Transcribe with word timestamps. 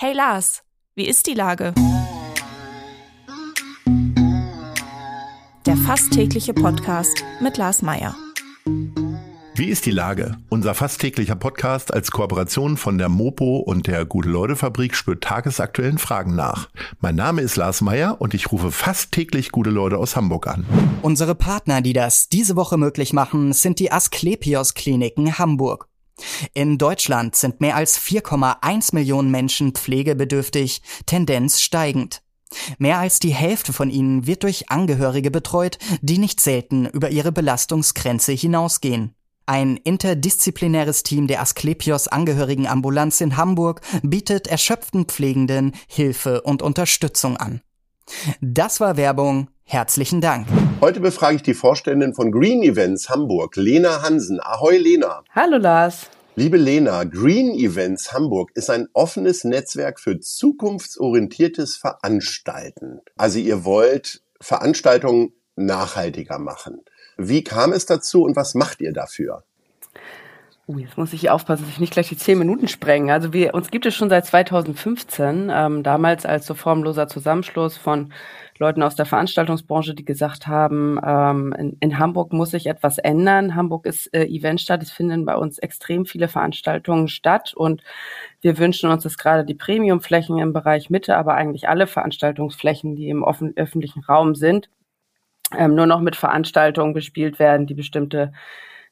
Hey 0.00 0.12
Lars, 0.12 0.62
wie 0.94 1.08
ist 1.08 1.26
die 1.26 1.34
Lage? 1.34 1.74
Der 5.66 5.76
fast 5.76 6.12
tägliche 6.12 6.54
Podcast 6.54 7.24
mit 7.40 7.56
Lars 7.56 7.82
Meier. 7.82 8.14
Wie 9.56 9.66
ist 9.66 9.86
die 9.86 9.90
Lage? 9.90 10.36
Unser 10.50 10.74
fast 10.74 11.00
täglicher 11.00 11.34
Podcast 11.34 11.92
als 11.92 12.12
Kooperation 12.12 12.76
von 12.76 12.96
der 12.96 13.08
Mopo 13.08 13.56
und 13.56 13.88
der 13.88 14.04
Gute-Leute-Fabrik 14.04 14.94
spürt 14.94 15.24
tagesaktuellen 15.24 15.98
Fragen 15.98 16.36
nach. 16.36 16.68
Mein 17.00 17.16
Name 17.16 17.42
ist 17.42 17.56
Lars 17.56 17.80
Meier 17.80 18.20
und 18.20 18.34
ich 18.34 18.52
rufe 18.52 18.70
fast 18.70 19.10
täglich 19.10 19.50
gute 19.50 19.70
Leute 19.70 19.98
aus 19.98 20.14
Hamburg 20.14 20.46
an. 20.46 20.64
Unsere 21.02 21.34
Partner, 21.34 21.80
die 21.80 21.92
das 21.92 22.28
diese 22.28 22.54
Woche 22.54 22.76
möglich 22.76 23.12
machen, 23.12 23.52
sind 23.52 23.80
die 23.80 23.90
Asklepios 23.90 24.74
Kliniken 24.74 25.40
Hamburg. 25.40 25.87
In 26.54 26.78
Deutschland 26.78 27.36
sind 27.36 27.60
mehr 27.60 27.76
als 27.76 27.98
4,1 27.98 28.94
Millionen 28.94 29.30
Menschen 29.30 29.72
pflegebedürftig, 29.72 30.82
Tendenz 31.06 31.60
steigend. 31.60 32.22
Mehr 32.78 32.98
als 32.98 33.18
die 33.18 33.34
Hälfte 33.34 33.72
von 33.72 33.90
ihnen 33.90 34.26
wird 34.26 34.42
durch 34.42 34.70
Angehörige 34.70 35.30
betreut, 35.30 35.78
die 36.00 36.18
nicht 36.18 36.40
selten 36.40 36.86
über 36.86 37.10
ihre 37.10 37.32
Belastungsgrenze 37.32 38.32
hinausgehen. 38.32 39.14
Ein 39.46 39.78
interdisziplinäres 39.78 41.02
Team 41.04 41.26
der 41.26 41.40
Asklepios 41.40 42.08
Angehörigenambulanz 42.08 43.22
in 43.22 43.38
Hamburg 43.38 43.80
bietet 44.02 44.46
erschöpften 44.46 45.06
Pflegenden 45.06 45.72
Hilfe 45.86 46.42
und 46.42 46.60
Unterstützung 46.60 47.38
an. 47.38 47.62
Das 48.40 48.80
war 48.80 48.96
Werbung. 48.96 49.48
Herzlichen 49.64 50.20
Dank. 50.20 50.46
Heute 50.80 51.00
befrage 51.00 51.36
ich 51.36 51.42
die 51.42 51.54
Vorständin 51.54 52.14
von 52.14 52.30
Green 52.30 52.62
Events 52.62 53.08
Hamburg, 53.10 53.56
Lena 53.56 54.02
Hansen. 54.02 54.38
Ahoi, 54.40 54.78
Lena. 54.78 55.22
Hallo, 55.34 55.56
Lars. 55.56 56.10
Liebe 56.38 56.56
Lena, 56.56 57.02
Green 57.02 57.50
Events 57.58 58.12
Hamburg 58.12 58.52
ist 58.54 58.70
ein 58.70 58.86
offenes 58.92 59.42
Netzwerk 59.42 59.98
für 59.98 60.20
zukunftsorientiertes 60.20 61.76
Veranstalten. 61.76 63.00
Also 63.16 63.40
ihr 63.40 63.64
wollt 63.64 64.22
Veranstaltungen 64.40 65.32
nachhaltiger 65.56 66.38
machen. 66.38 66.82
Wie 67.16 67.42
kam 67.42 67.72
es 67.72 67.86
dazu 67.86 68.22
und 68.22 68.36
was 68.36 68.54
macht 68.54 68.80
ihr 68.80 68.92
dafür? 68.92 69.42
Uh, 70.68 70.76
jetzt 70.76 70.98
muss 70.98 71.14
ich 71.14 71.30
aufpassen, 71.30 71.64
dass 71.64 71.72
ich 71.72 71.80
nicht 71.80 71.94
gleich 71.94 72.10
die 72.10 72.16
zehn 72.18 72.38
Minuten 72.38 72.68
sprenge. 72.68 73.10
Also 73.10 73.32
wir, 73.32 73.54
uns 73.54 73.70
gibt 73.70 73.86
es 73.86 73.94
schon 73.94 74.10
seit 74.10 74.26
2015, 74.26 75.50
ähm, 75.50 75.82
damals 75.82 76.26
als 76.26 76.44
so 76.44 76.52
formloser 76.52 77.08
Zusammenschluss 77.08 77.78
von 77.78 78.12
Leuten 78.58 78.82
aus 78.82 78.94
der 78.94 79.06
Veranstaltungsbranche, 79.06 79.94
die 79.94 80.04
gesagt 80.04 80.46
haben, 80.46 81.00
ähm, 81.02 81.54
in, 81.58 81.76
in, 81.80 81.98
Hamburg 81.98 82.34
muss 82.34 82.50
sich 82.50 82.66
etwas 82.66 82.98
ändern. 82.98 83.54
Hamburg 83.54 83.86
ist 83.86 84.12
äh, 84.12 84.26
Eventstadt, 84.26 84.82
es 84.82 84.92
finden 84.92 85.24
bei 85.24 85.36
uns 85.36 85.58
extrem 85.58 86.04
viele 86.04 86.28
Veranstaltungen 86.28 87.08
statt 87.08 87.54
und 87.54 87.82
wir 88.42 88.58
wünschen 88.58 88.90
uns, 88.90 89.04
dass 89.04 89.16
gerade 89.16 89.46
die 89.46 89.54
Premiumflächen 89.54 90.38
im 90.38 90.52
Bereich 90.52 90.90
Mitte, 90.90 91.16
aber 91.16 91.32
eigentlich 91.32 91.66
alle 91.70 91.86
Veranstaltungsflächen, 91.86 92.94
die 92.94 93.08
im 93.08 93.22
offen, 93.22 93.54
öffentlichen 93.56 94.04
Raum 94.04 94.34
sind, 94.34 94.68
ähm, 95.56 95.74
nur 95.74 95.86
noch 95.86 96.00
mit 96.00 96.14
Veranstaltungen 96.14 96.92
bespielt 96.92 97.38
werden, 97.38 97.66
die 97.66 97.74
bestimmte 97.74 98.34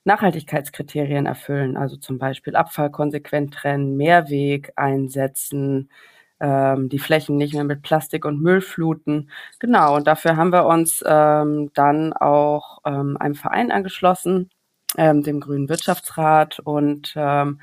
Nachhaltigkeitskriterien 0.06 1.26
erfüllen, 1.26 1.76
also 1.76 1.96
zum 1.96 2.18
Beispiel 2.18 2.56
Abfall 2.56 2.90
konsequent 2.90 3.54
trennen, 3.54 3.96
Mehrweg 3.96 4.72
einsetzen, 4.76 5.90
ähm, 6.40 6.88
die 6.88 6.98
Flächen 6.98 7.36
nicht 7.36 7.54
mehr 7.54 7.64
mit 7.64 7.82
Plastik 7.82 8.24
und 8.24 8.40
Müll 8.42 8.60
fluten. 8.60 9.30
Genau, 9.58 9.96
und 9.96 10.06
dafür 10.06 10.36
haben 10.36 10.52
wir 10.52 10.66
uns 10.66 11.02
ähm, 11.06 11.70
dann 11.74 12.12
auch 12.12 12.78
ähm, 12.84 13.16
einem 13.18 13.34
Verein 13.34 13.70
angeschlossen, 13.72 14.50
ähm, 14.96 15.22
dem 15.22 15.40
Grünen 15.40 15.68
Wirtschaftsrat 15.68 16.60
und 16.60 17.14
ähm, 17.16 17.60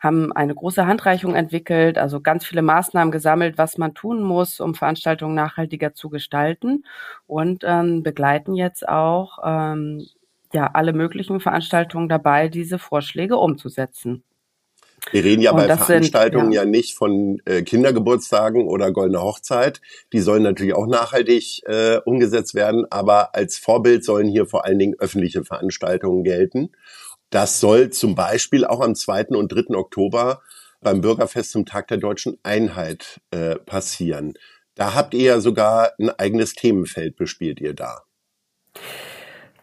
haben 0.00 0.32
eine 0.32 0.54
große 0.54 0.86
Handreichung 0.86 1.34
entwickelt, 1.36 1.96
also 1.98 2.20
ganz 2.20 2.44
viele 2.44 2.62
Maßnahmen 2.62 3.12
gesammelt, 3.12 3.56
was 3.58 3.78
man 3.78 3.94
tun 3.94 4.22
muss, 4.22 4.60
um 4.60 4.74
Veranstaltungen 4.74 5.34
nachhaltiger 5.36 5.94
zu 5.94 6.10
gestalten 6.10 6.84
und 7.26 7.62
ähm, 7.64 8.02
begleiten 8.02 8.54
jetzt 8.54 8.88
auch 8.88 9.38
ähm, 9.44 10.04
ja, 10.52 10.70
alle 10.72 10.92
möglichen 10.92 11.40
Veranstaltungen 11.40 12.08
dabei, 12.08 12.48
diese 12.48 12.78
Vorschläge 12.78 13.36
umzusetzen. 13.36 14.24
Wir 15.10 15.24
reden 15.24 15.42
ja 15.42 15.50
Und 15.50 15.56
bei 15.66 15.76
Veranstaltungen 15.76 16.46
sind, 16.46 16.52
ja. 16.52 16.62
ja. 16.62 16.68
nicht 16.68 16.94
von 16.94 17.40
äh, 17.44 17.62
Kindergeburtstagen 17.62 18.68
oder 18.68 18.92
Goldene 18.92 19.20
Hochzeit. 19.20 19.80
Die 20.12 20.20
sollen 20.20 20.44
natürlich 20.44 20.74
auch 20.74 20.86
nachhaltig 20.86 21.62
äh, 21.66 21.96
umgesetzt 22.04 22.54
werden, 22.54 22.86
aber 22.90 23.34
als 23.34 23.58
Vorbild 23.58 24.04
sollen 24.04 24.28
hier 24.28 24.46
vor 24.46 24.64
allen 24.64 24.78
Dingen 24.78 24.94
öffentliche 24.98 25.44
Veranstaltungen 25.44 26.22
gelten. 26.22 26.70
Das 27.30 27.60
soll 27.60 27.90
zum 27.90 28.14
Beispiel 28.14 28.64
auch 28.64 28.80
am 28.80 28.94
2. 28.94 29.28
und 29.28 29.48
3. 29.48 29.74
Oktober 29.74 30.42
beim 30.80 31.00
Bürgerfest 31.00 31.50
zum 31.50 31.66
Tag 31.66 31.88
der 31.88 31.98
deutschen 31.98 32.38
Einheit 32.42 33.20
äh, 33.30 33.56
passieren. 33.56 34.34
Da 34.74 34.94
habt 34.94 35.14
ihr 35.14 35.22
ja 35.22 35.40
sogar 35.40 35.92
ein 35.98 36.10
eigenes 36.10 36.54
Themenfeld 36.54 37.16
bespielt 37.16 37.60
ihr 37.60 37.74
da. 37.74 38.02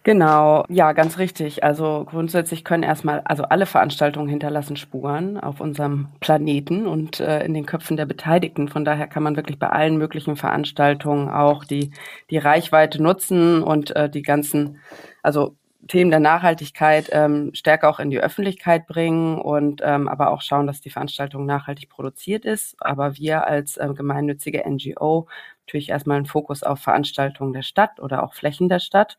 Genau, 0.04 0.64
ja, 0.70 0.94
ganz 0.94 1.18
richtig. 1.18 1.64
Also 1.64 2.06
grundsätzlich 2.10 2.64
können 2.64 2.84
erstmal, 2.84 3.20
also 3.26 3.44
alle 3.44 3.66
Veranstaltungen 3.66 4.30
hinterlassen 4.30 4.78
Spuren 4.78 5.38
auf 5.38 5.60
unserem 5.60 6.08
Planeten 6.22 6.88
und 6.88 7.20
äh, 7.20 7.44
in 7.44 7.54
den 7.54 7.66
Köpfen 7.66 7.98
der 7.98 8.06
Beteiligten. 8.06 8.70
Von 8.70 8.86
daher 8.86 9.08
kann 9.08 9.24
man 9.24 9.36
wirklich 9.36 9.60
bei 9.60 9.68
allen 9.70 9.98
möglichen 9.98 10.38
Veranstaltungen 10.38 11.30
auch 11.30 11.66
die, 11.66 11.92
die 12.30 12.38
Reichweite 12.38 13.04
nutzen 13.04 13.62
und 13.62 13.94
äh, 13.96 14.10
die 14.10 14.22
ganzen, 14.22 14.78
also 15.22 15.56
Themen 15.88 16.12
der 16.12 16.20
Nachhaltigkeit 16.20 17.10
ähm, 17.12 17.52
stärker 17.54 17.90
auch 17.90 18.00
in 18.00 18.10
die 18.10 18.20
Öffentlichkeit 18.20 18.86
bringen 18.88 19.38
und 19.40 19.82
ähm, 19.84 20.08
aber 20.08 20.30
auch 20.32 20.42
schauen, 20.42 20.68
dass 20.68 20.82
die 20.82 20.90
Veranstaltung 20.92 21.46
nachhaltig 21.46 21.90
produziert 21.90 22.46
ist. 22.46 22.76
Aber 22.80 23.18
wir 23.18 23.48
als 23.48 23.78
ähm, 23.78 23.96
gemeinnützige 23.96 24.64
NGO 24.70 25.28
natürlich 25.70 25.90
erstmal 25.90 26.18
einen 26.18 26.26
Fokus 26.26 26.64
auf 26.64 26.80
Veranstaltungen 26.80 27.54
der 27.54 27.62
Stadt 27.62 28.00
oder 28.00 28.24
auch 28.24 28.34
Flächen 28.34 28.70
der 28.70 28.80
Stadt 28.80 29.18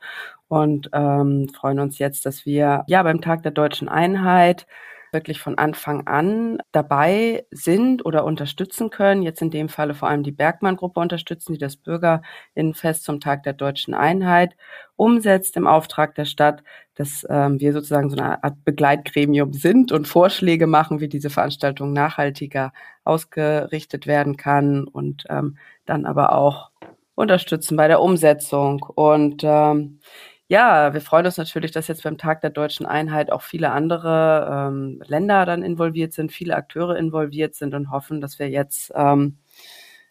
und 0.49 0.91
ähm, 0.93 1.49
freuen 1.49 1.79
uns 1.79 1.99
jetzt, 1.99 2.27
dass 2.27 2.45
wir 2.45 2.85
ja 2.89 3.03
beim 3.05 3.21
Tag 3.21 3.45
der 3.45 3.53
deutschen 3.53 3.89
Einheit 3.89 4.67
wirklich 5.13 5.41
von 5.41 5.59
Anfang 5.59 6.07
an 6.07 6.59
dabei 6.73 7.45
sind 7.51 8.05
oder 8.05 8.25
unterstützen 8.25 8.91
können. 8.91 9.23
Jetzt 9.23 9.43
in 9.43 9.51
dem 9.51 9.69
Falle 9.69 9.95
vor 9.95 10.09
allem 10.09 10.23
die 10.23 10.33
Bergmann-Gruppe 10.33 11.01
unterstützen, 11.01 11.53
die 11.53 11.59
das 11.59 11.77
Bürgerinnenfest 11.77 13.05
zum 13.05 13.21
Tag 13.21 13.43
der 13.43 13.53
deutschen 13.53 13.95
Einheit 13.95 14.57
umsetzt 14.97 15.57
im 15.57 15.67
Auftrag 15.67 16.15
der 16.15 16.27
Stadt, 16.27 16.63
dass 16.95 17.27
ähm, 17.29 17.61
wir 17.61 17.73
sozusagen 17.73 18.11
so 18.11 18.17
eine 18.17 18.43
Art 18.45 18.65
Begleitgremium 18.65 19.53
sind 19.53 19.91
und 19.91 20.07
Vorschläge 20.07 20.67
machen, 20.67 21.01
wie 21.01 21.09
diese 21.09 21.31
Veranstaltung 21.31 21.93
nachhaltiger 21.93 22.73
ausgerichtet 23.11 24.07
werden 24.07 24.37
kann 24.37 24.85
und 24.85 25.25
ähm, 25.29 25.59
dann 25.85 26.07
aber 26.07 26.33
auch 26.33 26.71
unterstützen 27.17 27.77
bei 27.77 27.89
der 27.89 28.01
Umsetzung. 28.01 28.83
Und 28.83 29.43
ähm, 29.45 30.01
ja, 30.49 30.95
wir 30.95 31.01
freuen 31.01 31.27
uns 31.27 31.37
natürlich, 31.37 31.71
dass 31.73 31.89
jetzt 31.89 32.03
beim 32.05 32.19
Tag 32.19 32.41
der 32.41 32.51
deutschen 32.51 32.87
Einheit 32.87 33.31
auch 33.31 33.43
viele 33.43 33.71
andere 33.73 34.49
ähm, 34.51 35.03
Länder 35.07 35.45
dann 35.47 35.63
involviert 35.63 36.13
sind, 36.13 36.33
viele 36.33 36.57
Akteure 36.57 36.97
involviert 36.97 37.55
sind 37.55 37.75
und 37.75 37.91
hoffen, 37.91 38.21
dass 38.21 38.39
wir 38.39 38.49
jetzt 38.49 38.93
ähm, 38.95 39.39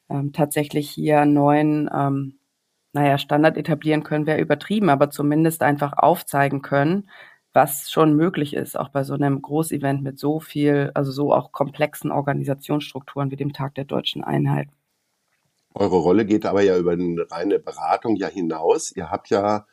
ähm, 0.09 0.33
tatsächlich 0.33 0.89
hier 0.89 1.21
einen 1.21 1.33
neuen, 1.33 1.89
ähm, 1.93 2.39
naja, 2.93 3.17
Standard 3.17 3.57
etablieren 3.57 4.03
können, 4.03 4.25
wäre 4.25 4.39
übertrieben, 4.39 4.89
aber 4.89 5.09
zumindest 5.09 5.61
einfach 5.61 5.93
aufzeigen 5.97 6.61
können, 6.61 7.09
was 7.53 7.89
schon 7.89 8.15
möglich 8.15 8.53
ist, 8.53 8.77
auch 8.77 8.89
bei 8.89 9.03
so 9.03 9.13
einem 9.13 9.41
Großevent 9.41 10.03
mit 10.03 10.19
so 10.19 10.39
viel, 10.39 10.91
also 10.93 11.11
so 11.11 11.33
auch 11.33 11.51
komplexen 11.51 12.11
Organisationsstrukturen 12.11 13.31
wie 13.31 13.35
dem 13.35 13.53
Tag 13.53 13.75
der 13.75 13.85
deutschen 13.85 14.23
Einheit. 14.23 14.69
Eure 15.73 15.97
Rolle 15.97 16.25
geht 16.25 16.45
aber 16.45 16.61
ja 16.61 16.77
über 16.77 16.91
eine 16.91 17.25
reine 17.29 17.59
Beratung 17.59 18.15
ja 18.15 18.27
hinaus. 18.27 18.91
Ihr 18.95 19.09
habt 19.09 19.29
ja 19.29 19.65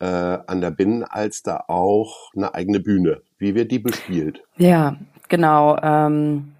äh, 0.00 0.04
an 0.04 0.60
der 0.60 0.70
Binnenalster 0.70 1.68
auch 1.68 2.32
eine 2.34 2.54
eigene 2.54 2.80
Bühne. 2.80 3.22
Wie 3.38 3.54
wird 3.54 3.70
die 3.70 3.78
bespielt? 3.78 4.42
Ja, 4.56 4.96
genau. 5.28 5.76
Ähm, 5.82 6.52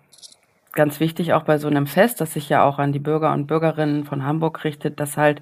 ganz 0.73 1.01
wichtig 1.01 1.33
auch 1.33 1.45
bei 1.45 1.59
so 1.59 1.69
einem 1.69 1.87
Fest, 1.87 2.21
das 2.21 2.35
sich 2.35 2.49
ja 2.49 2.65
auch 2.65 2.79
an 2.79 2.93
die 2.93 2.99
Bürger 2.99 3.33
und 3.33 3.47
Bürgerinnen 3.47 4.05
von 4.05 4.25
Hamburg 4.25 4.65
richtet, 4.65 5.01
dass 5.01 5.17
halt 5.17 5.41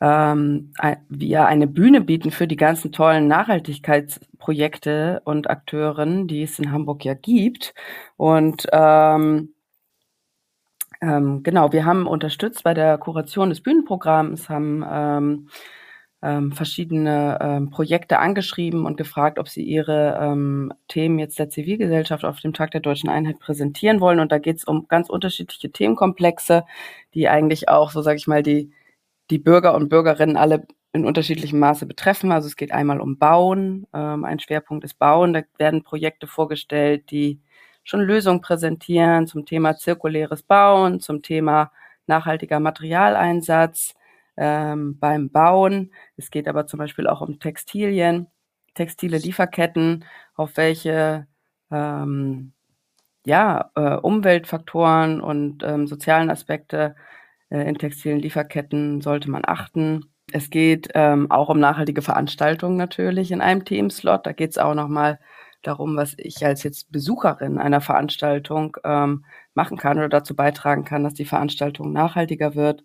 ähm, 0.00 0.72
wir 1.08 1.46
eine 1.46 1.66
Bühne 1.66 2.00
bieten 2.00 2.30
für 2.30 2.46
die 2.46 2.56
ganzen 2.56 2.92
tollen 2.92 3.28
Nachhaltigkeitsprojekte 3.28 5.22
und 5.24 5.48
Akteuren, 5.48 6.26
die 6.28 6.42
es 6.42 6.58
in 6.58 6.72
Hamburg 6.72 7.04
ja 7.04 7.14
gibt. 7.14 7.74
Und 8.16 8.66
ähm, 8.72 9.54
ähm, 11.00 11.42
genau, 11.42 11.72
wir 11.72 11.84
haben 11.84 12.06
unterstützt 12.06 12.64
bei 12.64 12.74
der 12.74 12.98
Kuration 12.98 13.50
des 13.50 13.60
Bühnenprogramms, 13.60 14.48
haben 14.48 14.84
ähm, 14.88 15.48
ähm, 16.22 16.52
verschiedene 16.52 17.38
ähm, 17.42 17.70
Projekte 17.70 18.18
angeschrieben 18.18 18.86
und 18.86 18.96
gefragt, 18.96 19.38
ob 19.38 19.48
sie 19.48 19.62
ihre 19.62 20.18
ähm, 20.20 20.72
Themen 20.88 21.18
jetzt 21.18 21.38
der 21.38 21.50
Zivilgesellschaft 21.50 22.24
auf 22.24 22.40
dem 22.40 22.54
Tag 22.54 22.70
der 22.70 22.80
deutschen 22.80 23.10
Einheit 23.10 23.38
präsentieren 23.38 24.00
wollen. 24.00 24.20
Und 24.20 24.32
da 24.32 24.38
geht 24.38 24.56
es 24.56 24.64
um 24.64 24.88
ganz 24.88 25.10
unterschiedliche 25.10 25.70
Themenkomplexe, 25.70 26.64
die 27.12 27.28
eigentlich 27.28 27.68
auch, 27.68 27.90
so 27.90 28.00
sage 28.00 28.16
ich 28.16 28.26
mal, 28.26 28.42
die, 28.42 28.72
die 29.30 29.38
Bürger 29.38 29.74
und 29.74 29.88
Bürgerinnen 29.88 30.36
alle 30.36 30.66
in 30.92 31.04
unterschiedlichem 31.04 31.58
Maße 31.58 31.86
betreffen. 31.86 32.30
Also 32.32 32.46
es 32.46 32.56
geht 32.56 32.72
einmal 32.72 33.00
um 33.00 33.18
Bauen. 33.18 33.86
Ähm, 33.92 34.24
ein 34.24 34.38
Schwerpunkt 34.38 34.84
ist 34.84 34.98
Bauen. 34.98 35.32
Da 35.32 35.42
werden 35.58 35.82
Projekte 35.82 36.26
vorgestellt, 36.26 37.10
die 37.10 37.40
schon 37.82 38.00
Lösungen 38.00 38.40
präsentieren 38.40 39.26
zum 39.26 39.44
Thema 39.44 39.76
zirkuläres 39.76 40.42
Bauen, 40.42 41.00
zum 41.00 41.22
Thema 41.22 41.72
nachhaltiger 42.06 42.60
Materialeinsatz 42.60 43.94
ähm, 44.36 44.98
beim 44.98 45.30
Bauen. 45.30 45.92
Es 46.16 46.30
geht 46.30 46.48
aber 46.48 46.66
zum 46.66 46.78
Beispiel 46.78 47.06
auch 47.08 47.20
um 47.20 47.38
Textilien, 47.40 48.28
textile 48.74 49.18
Lieferketten, 49.18 50.04
auf 50.36 50.56
welche 50.56 51.26
ähm, 51.70 52.52
ja, 53.26 53.70
äh, 53.74 53.96
Umweltfaktoren 53.96 55.20
und 55.20 55.62
ähm, 55.64 55.86
sozialen 55.86 56.30
Aspekte 56.30 56.94
in 57.50 57.76
textilen 57.76 58.18
Lieferketten 58.18 59.00
sollte 59.00 59.30
man 59.30 59.42
achten. 59.44 60.06
Es 60.32 60.50
geht 60.50 60.88
ähm, 60.94 61.30
auch 61.30 61.48
um 61.48 61.60
nachhaltige 61.60 62.02
Veranstaltungen 62.02 62.76
natürlich 62.76 63.30
in 63.30 63.40
einem 63.40 63.64
Themenslot. 63.64 64.26
Da 64.26 64.32
geht 64.32 64.50
es 64.50 64.58
auch 64.58 64.74
nochmal 64.74 65.18
darum, 65.62 65.96
was 65.96 66.14
ich 66.18 66.44
als 66.44 66.62
jetzt 66.62 66.90
Besucherin 66.92 67.58
einer 67.58 67.80
Veranstaltung 67.80 68.76
ähm, 68.84 69.24
machen 69.54 69.76
kann 69.76 69.98
oder 69.98 70.08
dazu 70.08 70.34
beitragen 70.34 70.84
kann, 70.84 71.04
dass 71.04 71.14
die 71.14 71.24
Veranstaltung 71.24 71.92
nachhaltiger 71.92 72.54
wird. 72.54 72.84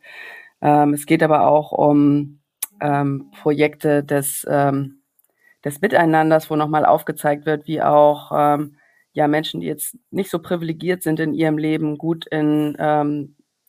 Ähm, 0.61 0.94
es 0.94 1.06
geht 1.06 1.23
aber 1.23 1.47
auch 1.47 1.71
um 1.71 2.39
ähm, 2.81 3.31
Projekte 3.41 4.03
des, 4.03 4.45
ähm, 4.50 5.01
des 5.63 5.81
Miteinanders, 5.81 6.50
wo 6.50 6.56
nochmal 6.56 6.85
aufgezeigt 6.85 7.45
wird, 7.45 7.67
wie 7.67 7.81
auch 7.81 8.31
ähm, 8.33 8.77
ja 9.13 9.27
Menschen, 9.27 9.61
die 9.61 9.67
jetzt 9.67 9.97
nicht 10.11 10.29
so 10.29 10.39
privilegiert 10.39 11.03
sind 11.03 11.19
in 11.19 11.33
ihrem 11.33 11.57
Leben, 11.57 11.97
gut 11.97 12.27
in 12.27 12.75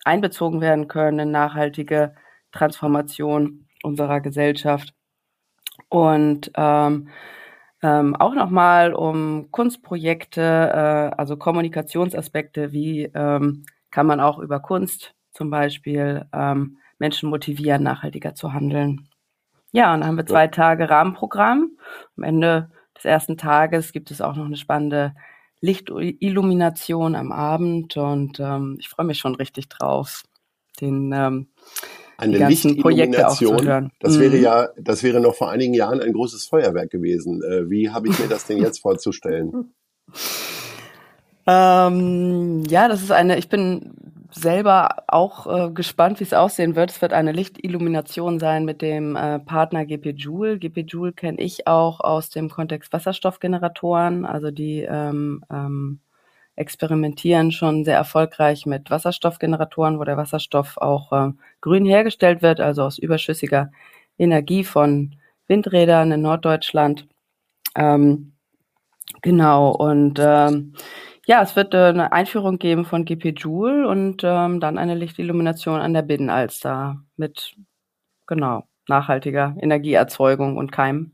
einbezogen 0.05 0.61
werden 0.61 0.89
können 0.89 1.19
in 1.19 1.31
nachhaltige 1.31 2.15
Transformation 2.53 3.67
unserer 3.83 4.21
Gesellschaft. 4.21 4.95
Und 5.89 6.51
ähm, 6.57 7.09
ähm, 7.83 8.15
auch 8.17 8.35
nochmal 8.35 8.93
um 8.93 9.51
Kunstprojekte, 9.51 10.43
äh, 10.43 11.17
also 11.17 11.37
Kommunikationsaspekte, 11.37 12.73
wie 12.73 13.05
ähm, 13.15 13.65
kann 13.91 14.07
man 14.07 14.21
auch 14.21 14.39
über 14.39 14.61
Kunst 14.61 15.15
zum 15.33 15.51
Beispiel 15.51 16.27
ähm, 16.33 16.79
Menschen 16.99 17.31
motivieren, 17.31 17.83
nachhaltiger 17.83 18.35
zu 18.35 18.53
handeln. 18.53 19.09
Ja, 19.73 19.95
und 19.95 20.01
dann 20.01 20.09
haben 20.09 20.17
wir 20.17 20.27
zwei 20.27 20.49
Tage 20.49 20.91
Rahmenprogramm. 20.91 21.71
Am 22.17 22.23
Ende 22.23 22.71
des 22.97 23.05
ersten 23.05 23.39
Tages 23.39 23.93
gibt 23.93 24.11
es 24.11 24.21
auch 24.21 24.37
noch 24.37 24.45
eine 24.45 24.57
spannende 24.57 25.15
Lichtillumination 25.61 27.15
am 27.15 27.33
Abend 27.33 27.97
und 27.97 28.41
ähm, 28.41 28.77
ich 28.81 28.89
freue 28.89 29.07
mich 29.07 29.19
schon 29.19 29.35
richtig 29.35 29.69
drauf, 29.69 30.25
den 30.81 31.13
ähm, 31.13 31.49
eine 32.17 32.49
Lichtillumination. 32.49 33.91
Das 34.01 34.17
mhm. 34.17 34.21
wäre 34.21 34.37
ja, 34.37 34.69
das 34.77 35.03
wäre 35.03 35.21
noch 35.21 35.35
vor 35.35 35.51
einigen 35.51 35.75
Jahren 35.75 36.01
ein 36.01 36.13
großes 36.13 36.47
Feuerwerk 36.47 36.91
gewesen. 36.91 37.43
Äh, 37.43 37.71
wie 37.71 37.91
habe 37.91 38.09
ich 38.09 38.19
mir 38.19 38.29
das 38.29 38.47
denn 38.47 38.59
jetzt 38.59 38.81
vorzustellen? 38.81 39.75
Ähm, 41.47 42.63
ja, 42.69 42.87
das 42.87 43.03
ist 43.03 43.11
eine, 43.11 43.39
ich 43.39 43.49
bin 43.49 43.95
selber 44.33 45.05
auch 45.09 45.47
äh, 45.47 45.71
gespannt, 45.71 46.21
wie 46.21 46.25
es 46.25 46.35
aussehen 46.35 46.77
wird. 46.77 46.91
Es 46.91 47.03
wird 47.03 47.13
eine 47.13 47.33
Lichtillumination 47.33 48.39
sein 48.39 48.65
mit 48.65 48.83
dem 48.83 49.17
äh, 49.17 49.39
Partner 49.39 49.85
GP 49.87 50.15
Joule. 50.17 50.59
GP 50.59 50.85
Joule 50.87 51.13
kenne 51.13 51.39
ich 51.39 51.67
auch 51.67 52.01
aus 52.01 52.31
dem 52.31 52.49
Kontext 52.51 52.93
Wasserstoffgeneratoren. 52.93 54.25
Also 54.25 54.51
die 54.51 54.81
ähm, 54.81 55.45
ähm, 55.51 56.01
experimentieren 56.57 57.53
schon 57.53 57.85
sehr 57.85 57.97
erfolgreich 57.97 58.67
mit 58.67 58.91
Wasserstoffgeneratoren, 58.91 59.99
wo 59.99 60.05
der 60.05 60.17
Wasserstoff 60.17 60.77
auch 60.77 61.13
äh, 61.13 61.33
grün 61.61 61.87
hergestellt 61.87 62.43
wird, 62.43 62.61
also 62.61 62.83
aus 62.83 62.99
überschüssiger 62.99 63.71
Energie 64.19 64.65
von 64.65 65.17
Windrädern 65.47 66.13
in 66.13 66.23
Norddeutschland. 66.23 67.09
Ähm, 67.75 68.33
genau, 69.23 69.71
und 69.71 70.19
ähm, 70.23 70.75
ja, 71.31 71.43
es 71.45 71.55
wird 71.55 71.75
äh, 71.75 71.85
eine 71.85 72.11
Einführung 72.11 72.59
geben 72.59 72.85
von 72.85 73.05
GP 73.05 73.39
Joule 73.39 73.87
und 73.87 74.23
ähm, 74.25 74.59
dann 74.59 74.79
eine 74.79 74.97
Lichtillumination 74.97 75.81
an 75.81 75.95
der 75.95 76.03
Binnenalster 76.03 77.05
mit 77.17 77.55
genau 78.27 78.65
nachhaltiger 78.89 79.55
Energieerzeugung 79.61 80.57
und 80.57 80.73
kein 80.73 81.13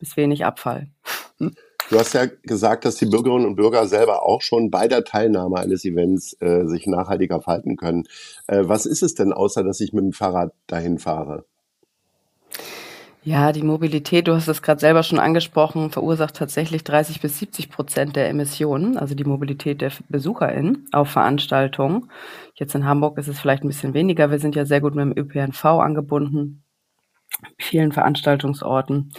bis 0.00 0.16
wenig 0.16 0.44
Abfall. 0.44 0.88
Du 1.38 1.98
hast 1.98 2.12
ja 2.12 2.26
gesagt, 2.42 2.84
dass 2.84 2.96
die 2.96 3.06
Bürgerinnen 3.06 3.46
und 3.46 3.54
Bürger 3.54 3.86
selber 3.86 4.24
auch 4.24 4.42
schon 4.42 4.72
bei 4.72 4.88
der 4.88 5.04
Teilnahme 5.04 5.58
eines 5.58 5.84
Events 5.84 6.36
äh, 6.40 6.66
sich 6.66 6.88
nachhaltiger 6.88 7.40
verhalten 7.40 7.76
können. 7.76 8.02
Äh, 8.48 8.62
was 8.64 8.84
ist 8.84 9.04
es 9.04 9.14
denn, 9.14 9.32
außer 9.32 9.62
dass 9.62 9.78
ich 9.78 9.92
mit 9.92 10.02
dem 10.02 10.12
Fahrrad 10.12 10.52
dahin 10.66 10.98
fahre? 10.98 11.44
Ja, 13.24 13.52
die 13.52 13.62
Mobilität, 13.62 14.26
du 14.26 14.34
hast 14.34 14.48
es 14.48 14.62
gerade 14.62 14.80
selber 14.80 15.04
schon 15.04 15.20
angesprochen, 15.20 15.90
verursacht 15.90 16.34
tatsächlich 16.34 16.82
30 16.82 17.20
bis 17.20 17.38
70 17.38 17.70
Prozent 17.70 18.16
der 18.16 18.28
Emissionen, 18.28 18.96
also 18.96 19.14
die 19.14 19.22
Mobilität 19.22 19.80
der 19.80 19.92
BesucherInnen 20.08 20.88
auf 20.90 21.10
Veranstaltungen. 21.10 22.10
Jetzt 22.54 22.74
in 22.74 22.84
Hamburg 22.84 23.18
ist 23.18 23.28
es 23.28 23.38
vielleicht 23.38 23.62
ein 23.62 23.68
bisschen 23.68 23.94
weniger. 23.94 24.32
Wir 24.32 24.40
sind 24.40 24.56
ja 24.56 24.64
sehr 24.64 24.80
gut 24.80 24.96
mit 24.96 25.04
dem 25.04 25.16
ÖPNV 25.16 25.64
angebunden, 25.64 26.64
vielen 27.58 27.92
Veranstaltungsorten. 27.92 29.12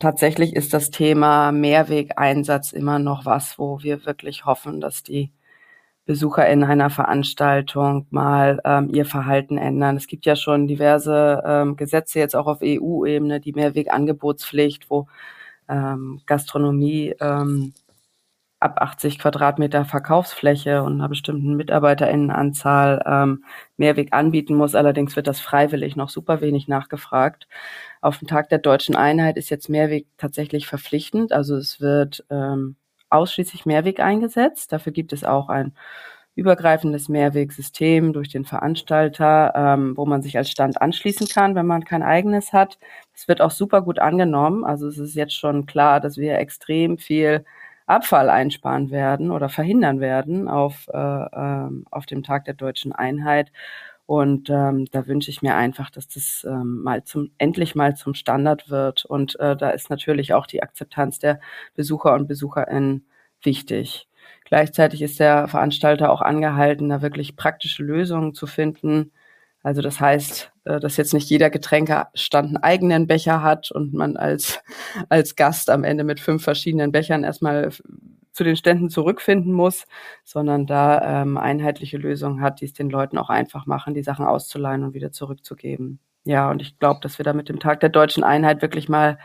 Tatsächlich 0.00 0.56
ist 0.56 0.74
das 0.74 0.90
Thema 0.90 1.52
Mehrwegeinsatz 1.52 2.72
immer 2.72 2.98
noch 2.98 3.26
was, 3.26 3.58
wo 3.58 3.82
wir 3.82 4.06
wirklich 4.06 4.46
hoffen, 4.46 4.80
dass 4.80 5.02
die 5.02 5.30
Besucher 6.04 6.48
in 6.48 6.64
einer 6.64 6.90
Veranstaltung 6.90 8.06
mal 8.10 8.60
ähm, 8.64 8.90
ihr 8.92 9.06
Verhalten 9.06 9.56
ändern. 9.58 9.96
Es 9.96 10.06
gibt 10.08 10.26
ja 10.26 10.36
schon 10.36 10.66
diverse 10.66 11.42
ähm, 11.46 11.76
Gesetze 11.76 12.18
jetzt 12.18 12.34
auch 12.34 12.46
auf 12.46 12.58
EU-Ebene, 12.62 13.40
die 13.40 13.52
Mehrwegangebotspflicht, 13.52 14.90
wo 14.90 15.06
ähm, 15.68 16.20
Gastronomie 16.26 17.14
ähm, 17.20 17.72
ab 18.62 18.80
80 18.80 19.18
Quadratmeter 19.18 19.84
Verkaufsfläche 19.84 20.82
und 20.82 20.94
einer 20.94 21.08
bestimmten 21.08 21.54
Mitarbeiterinnenanzahl 21.56 23.02
ähm, 23.06 23.44
Mehrweg 23.76 24.12
anbieten 24.12 24.54
muss. 24.54 24.74
Allerdings 24.74 25.16
wird 25.16 25.26
das 25.26 25.40
freiwillig 25.40 25.96
noch 25.96 26.08
super 26.08 26.40
wenig 26.40 26.68
nachgefragt. 26.68 27.48
Auf 28.00 28.18
dem 28.18 28.28
Tag 28.28 28.48
der 28.48 28.58
deutschen 28.58 28.96
Einheit 28.96 29.36
ist 29.36 29.50
jetzt 29.50 29.68
Mehrweg 29.68 30.06
tatsächlich 30.16 30.66
verpflichtend. 30.66 31.32
Also 31.32 31.56
es 31.56 31.80
wird 31.80 32.24
ähm, 32.30 32.76
ausschließlich 33.12 33.66
Mehrweg 33.66 34.00
eingesetzt. 34.00 34.72
Dafür 34.72 34.92
gibt 34.92 35.12
es 35.12 35.24
auch 35.24 35.48
ein 35.48 35.72
übergreifendes 36.34 37.08
Mehrwegsystem 37.08 38.12
durch 38.12 38.30
den 38.30 38.44
Veranstalter, 38.44 39.52
ähm, 39.54 39.96
wo 39.96 40.06
man 40.06 40.22
sich 40.22 40.38
als 40.38 40.50
Stand 40.50 40.80
anschließen 40.80 41.28
kann, 41.28 41.54
wenn 41.54 41.66
man 41.66 41.84
kein 41.84 42.02
eigenes 42.02 42.52
hat. 42.52 42.78
Es 43.14 43.28
wird 43.28 43.42
auch 43.42 43.50
super 43.50 43.82
gut 43.82 43.98
angenommen. 43.98 44.64
Also 44.64 44.88
es 44.88 44.98
ist 44.98 45.14
jetzt 45.14 45.34
schon 45.36 45.66
klar, 45.66 46.00
dass 46.00 46.16
wir 46.16 46.38
extrem 46.38 46.96
viel 46.98 47.44
Abfall 47.86 48.30
einsparen 48.30 48.90
werden 48.90 49.30
oder 49.30 49.48
verhindern 49.50 50.00
werden 50.00 50.48
auf, 50.48 50.88
äh, 50.92 50.96
äh, 50.98 51.68
auf 51.90 52.06
dem 52.06 52.22
Tag 52.22 52.46
der 52.46 52.54
deutschen 52.54 52.92
Einheit. 52.92 53.52
Und 54.06 54.50
ähm, 54.50 54.86
da 54.90 55.06
wünsche 55.06 55.30
ich 55.30 55.42
mir 55.42 55.54
einfach, 55.54 55.90
dass 55.90 56.08
das 56.08 56.44
ähm, 56.48 56.82
mal 56.82 57.04
zum 57.04 57.30
endlich 57.38 57.74
mal 57.74 57.94
zum 57.96 58.14
Standard 58.14 58.68
wird. 58.68 59.04
Und 59.04 59.38
äh, 59.40 59.56
da 59.56 59.70
ist 59.70 59.90
natürlich 59.90 60.34
auch 60.34 60.46
die 60.46 60.62
Akzeptanz 60.62 61.18
der 61.18 61.40
Besucher 61.74 62.14
und 62.14 62.26
Besucherinnen 62.26 63.06
wichtig. 63.42 64.08
Gleichzeitig 64.44 65.02
ist 65.02 65.20
der 65.20 65.48
Veranstalter 65.48 66.10
auch 66.10 66.20
angehalten, 66.20 66.88
da 66.88 67.00
wirklich 67.00 67.36
praktische 67.36 67.82
Lösungen 67.82 68.34
zu 68.34 68.46
finden. 68.46 69.12
Also 69.62 69.80
das 69.80 70.00
heißt, 70.00 70.52
äh, 70.64 70.80
dass 70.80 70.96
jetzt 70.96 71.14
nicht 71.14 71.30
jeder 71.30 71.50
Getränkestand 71.50 72.48
einen 72.48 72.56
eigenen 72.56 73.06
Becher 73.06 73.42
hat 73.42 73.70
und 73.70 73.94
man 73.94 74.16
als, 74.16 74.60
als 75.08 75.36
Gast 75.36 75.70
am 75.70 75.84
Ende 75.84 76.04
mit 76.04 76.20
fünf 76.20 76.42
verschiedenen 76.42 76.92
Bechern 76.92 77.24
erstmal 77.24 77.70
zu 78.32 78.44
den 78.44 78.56
Ständen 78.56 78.90
zurückfinden 78.90 79.52
muss, 79.52 79.84
sondern 80.24 80.66
da 80.66 81.22
ähm, 81.22 81.36
einheitliche 81.36 81.98
Lösungen 81.98 82.40
hat, 82.40 82.60
die 82.60 82.64
es 82.64 82.72
den 82.72 82.90
Leuten 82.90 83.18
auch 83.18 83.30
einfach 83.30 83.66
machen, 83.66 83.94
die 83.94 84.02
Sachen 84.02 84.24
auszuleihen 84.24 84.84
und 84.84 84.94
wieder 84.94 85.12
zurückzugeben. 85.12 86.00
Ja, 86.24 86.50
und 86.50 86.62
ich 86.62 86.78
glaube, 86.78 87.00
dass 87.02 87.18
wir 87.18 87.24
da 87.24 87.32
mit 87.32 87.48
dem 87.48 87.60
Tag 87.60 87.80
der 87.80 87.88
deutschen 87.88 88.24
Einheit 88.24 88.62
wirklich 88.62 88.88
mal 88.88 89.18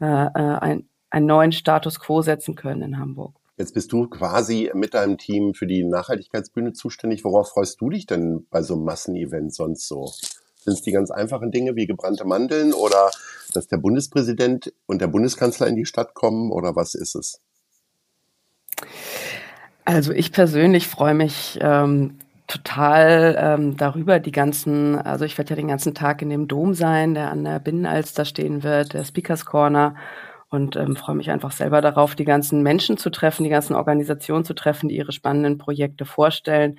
äh, 0.00 0.04
äh, 0.04 0.58
ein, 0.58 0.88
einen 1.10 1.26
neuen 1.26 1.52
Status 1.52 2.00
quo 2.00 2.20
setzen 2.20 2.54
können 2.54 2.82
in 2.82 2.98
Hamburg. 2.98 3.36
Jetzt 3.56 3.72
bist 3.72 3.90
du 3.90 4.06
quasi 4.08 4.70
mit 4.74 4.92
deinem 4.92 5.16
Team 5.16 5.54
für 5.54 5.66
die 5.66 5.82
Nachhaltigkeitsbühne 5.82 6.74
zuständig. 6.74 7.24
Worauf 7.24 7.50
freust 7.50 7.80
du 7.80 7.88
dich 7.88 8.04
denn 8.04 8.46
bei 8.50 8.62
so 8.62 8.74
einem 8.74 8.84
Massenevent 8.84 9.54
sonst 9.54 9.88
so? 9.88 10.12
Sind 10.56 10.74
es 10.74 10.82
die 10.82 10.92
ganz 10.92 11.10
einfachen 11.10 11.52
Dinge 11.52 11.74
wie 11.74 11.86
gebrannte 11.86 12.26
Mandeln 12.26 12.74
oder 12.74 13.10
dass 13.54 13.68
der 13.68 13.78
Bundespräsident 13.78 14.74
und 14.84 15.00
der 15.00 15.06
Bundeskanzler 15.06 15.68
in 15.68 15.76
die 15.76 15.86
Stadt 15.86 16.12
kommen 16.12 16.50
oder 16.50 16.76
was 16.76 16.94
ist 16.94 17.14
es? 17.14 17.40
Also 19.84 20.12
ich 20.12 20.32
persönlich 20.32 20.88
freue 20.88 21.14
mich 21.14 21.58
ähm, 21.60 22.18
total 22.46 23.36
ähm, 23.38 23.76
darüber, 23.76 24.18
die 24.20 24.32
ganzen, 24.32 24.96
also 24.98 25.24
ich 25.24 25.36
werde 25.38 25.50
ja 25.50 25.56
den 25.56 25.68
ganzen 25.68 25.94
Tag 25.94 26.22
in 26.22 26.30
dem 26.30 26.48
Dom 26.48 26.74
sein, 26.74 27.14
der 27.14 27.30
an 27.30 27.44
der 27.44 27.58
Binnenalster 27.60 28.24
stehen 28.24 28.62
wird, 28.62 28.94
der 28.94 29.04
Speakers 29.04 29.44
Corner 29.44 29.94
und 30.48 30.76
ähm, 30.76 30.96
freue 30.96 31.16
mich 31.16 31.30
einfach 31.30 31.52
selber 31.52 31.80
darauf, 31.80 32.14
die 32.14 32.24
ganzen 32.24 32.62
Menschen 32.62 32.98
zu 32.98 33.10
treffen, 33.10 33.44
die 33.44 33.50
ganzen 33.50 33.74
Organisationen 33.74 34.44
zu 34.44 34.54
treffen, 34.54 34.88
die 34.88 34.96
ihre 34.96 35.12
spannenden 35.12 35.58
Projekte 35.58 36.04
vorstellen. 36.04 36.78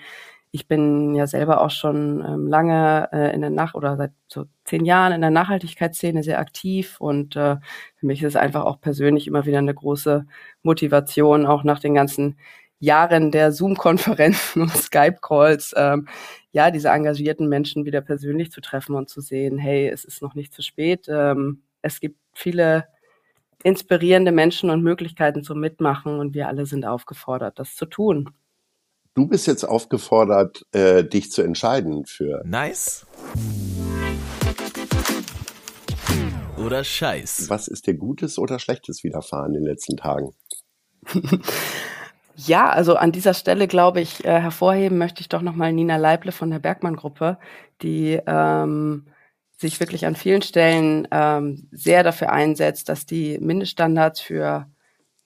Ich 0.58 0.68
bin 0.68 1.14
ja 1.14 1.28
selber 1.28 1.62
auch 1.62 1.70
schon 1.70 2.26
ähm, 2.28 2.48
lange 2.48 3.10
äh, 3.14 3.32
in 3.36 3.42
der 3.42 3.52
Nach- 3.52 3.76
oder 3.76 3.96
seit 3.96 4.12
so 4.28 4.46
zehn 4.66 4.86
Jahren 4.86 5.14
in 5.14 5.22
der 5.22 5.30
Nachhaltigkeitsszene 5.30 6.24
sehr 6.24 6.40
aktiv 6.40 7.00
und 7.00 7.36
äh, 7.36 7.58
für 7.98 8.06
mich 8.08 8.24
ist 8.24 8.30
es 8.30 8.36
einfach 8.36 8.66
auch 8.66 8.82
persönlich 8.82 9.28
immer 9.28 9.46
wieder 9.46 9.60
eine 9.60 9.76
große 9.76 10.26
Motivation, 10.64 11.46
auch 11.46 11.64
nach 11.64 11.80
den 11.80 11.94
ganzen 11.94 12.40
Jahren 12.80 13.30
der 13.30 13.52
Zoom-Konferenzen 13.52 14.62
und 14.64 14.72
Skype-Calls, 14.72 15.76
ähm, 15.78 16.08
ja, 16.54 16.72
diese 16.72 16.90
engagierten 16.90 17.48
Menschen 17.48 17.86
wieder 17.86 18.02
persönlich 18.02 18.52
zu 18.52 18.60
treffen 18.60 18.96
und 18.96 19.10
zu 19.10 19.22
sehen, 19.22 19.60
hey, 19.60 19.88
es 19.88 20.06
ist 20.06 20.24
noch 20.24 20.34
nicht 20.34 20.56
zu 20.56 20.64
spät. 20.64 21.06
Ähm, 21.08 21.62
es 21.84 22.00
gibt 22.00 22.18
viele 22.34 22.88
inspirierende 23.64 24.32
Menschen 24.32 24.72
und 24.72 24.82
Möglichkeiten 24.82 25.44
zum 25.44 25.60
Mitmachen 25.60 26.18
und 26.20 26.34
wir 26.34 26.48
alle 26.48 26.66
sind 26.66 26.84
aufgefordert, 26.84 27.60
das 27.60 27.76
zu 27.76 27.86
tun. 27.86 28.32
Du 29.18 29.26
bist 29.26 29.48
jetzt 29.48 29.64
aufgefordert, 29.64 30.64
äh, 30.74 31.04
dich 31.04 31.32
zu 31.32 31.42
entscheiden 31.42 32.06
für. 32.06 32.44
Nice. 32.46 33.08
Oder 36.64 36.84
Scheiß. 36.84 37.50
Was 37.50 37.68
ist 37.68 37.88
dir 37.88 37.96
Gutes 37.96 38.38
oder 38.38 38.60
Schlechtes 38.60 39.04
widerfahren 39.04 39.56
in 39.56 39.64
den 39.64 39.70
letzten 39.72 39.98
Tagen? 39.98 40.36
Ja, 42.40 42.70
also 42.70 42.96
an 42.96 43.12
dieser 43.12 43.34
Stelle 43.34 43.68
glaube 43.68 44.00
ich, 44.00 44.24
äh, 44.24 44.40
hervorheben 44.40 45.00
möchte 45.00 45.22
ich 45.22 45.28
doch 45.28 45.42
nochmal 45.42 45.74
Nina 45.74 45.98
Leible 45.98 46.32
von 46.32 46.52
der 46.52 46.60
Bergmann-Gruppe, 46.60 47.40
die 47.82 48.22
ähm, 48.28 49.08
sich 49.58 49.80
wirklich 49.80 50.06
an 50.06 50.16
vielen 50.16 50.44
Stellen 50.44 51.08
ähm, 51.10 51.68
sehr 51.72 52.04
dafür 52.04 52.32
einsetzt, 52.32 52.90
dass 52.90 53.08
die 53.08 53.40
Mindeststandards 53.40 54.22
für 54.22 54.68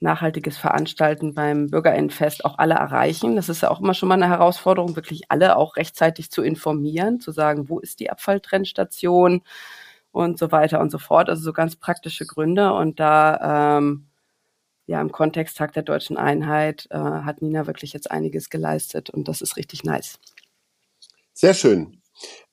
nachhaltiges 0.01 0.57
Veranstalten 0.57 1.33
beim 1.33 1.67
Bürgerinnenfest 1.67 2.43
auch 2.43 2.57
alle 2.57 2.73
erreichen. 2.73 3.35
Das 3.35 3.49
ist 3.49 3.61
ja 3.61 3.69
auch 3.69 3.79
immer 3.79 3.93
schon 3.93 4.09
mal 4.09 4.15
eine 4.15 4.29
Herausforderung, 4.29 4.95
wirklich 4.95 5.29
alle 5.29 5.55
auch 5.55 5.77
rechtzeitig 5.77 6.31
zu 6.31 6.41
informieren, 6.41 7.19
zu 7.19 7.31
sagen, 7.31 7.69
wo 7.69 7.79
ist 7.79 7.99
die 7.99 8.09
Abfalltrennstation 8.09 9.43
und 10.11 10.39
so 10.39 10.51
weiter 10.51 10.79
und 10.79 10.91
so 10.91 10.97
fort. 10.97 11.29
Also 11.29 11.43
so 11.43 11.53
ganz 11.53 11.75
praktische 11.75 12.25
Gründe. 12.25 12.73
Und 12.73 12.99
da 12.99 13.77
ähm, 13.77 14.07
ja, 14.87 14.99
im 14.99 15.11
Kontext 15.11 15.57
Tag 15.57 15.73
der 15.73 15.83
deutschen 15.83 16.17
Einheit 16.17 16.87
äh, 16.89 16.97
hat 16.97 17.41
Nina 17.41 17.67
wirklich 17.67 17.93
jetzt 17.93 18.09
einiges 18.11 18.49
geleistet 18.49 19.09
und 19.09 19.27
das 19.27 19.41
ist 19.41 19.55
richtig 19.55 19.83
nice. 19.83 20.19
Sehr 21.33 21.53
schön. 21.53 22.00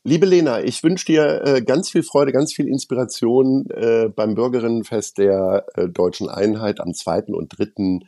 Liebe 0.05 0.27
Lena, 0.27 0.63
ich 0.63 0.83
wünsche 0.83 1.07
dir 1.07 1.43
äh, 1.45 1.63
ganz 1.63 1.91
viel 1.91 2.03
Freude, 2.03 2.33
ganz 2.33 2.55
viel 2.55 2.67
Inspiration 2.69 3.67
äh, 3.71 4.09
beim 4.09 4.35
Bürgerinnenfest 4.35 5.19
der 5.19 5.67
äh, 5.75 5.89
deutschen 5.89 6.29
Einheit 6.29 6.81
am 6.81 6.95
2. 6.95 7.25
und 7.33 7.49
3. 7.59 8.07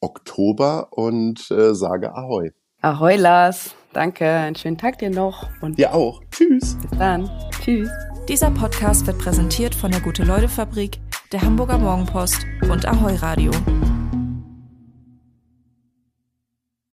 Oktober 0.00 0.88
und 0.92 1.50
äh, 1.50 1.74
sage 1.74 2.14
Ahoi. 2.14 2.52
Ahoi, 2.82 3.16
Lars. 3.16 3.74
Danke. 3.92 4.26
Einen 4.26 4.56
schönen 4.56 4.78
Tag 4.78 4.98
dir 4.98 5.10
noch. 5.10 5.48
Und 5.60 5.78
dir 5.78 5.94
auch. 5.94 6.22
Tschüss. 6.30 6.76
Bis 6.80 6.98
dann. 6.98 7.28
Tschüss. 7.62 7.90
Dieser 8.28 8.50
Podcast 8.50 9.06
wird 9.06 9.18
präsentiert 9.18 9.74
von 9.74 9.90
der 9.90 10.00
Gute-Leute-Fabrik 10.00 10.98
der 11.32 11.42
Hamburger 11.42 11.78
Morgenpost 11.78 12.46
und 12.70 12.86
Ahoi 12.86 13.16
Radio. 13.16 13.50